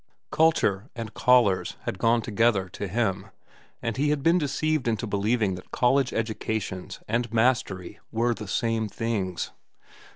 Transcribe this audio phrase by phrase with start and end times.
[0.31, 3.27] Culture and collars had gone together, to him,
[3.83, 8.89] and he had been deceived into believing that college educations and mastery were the same
[8.89, 9.51] things.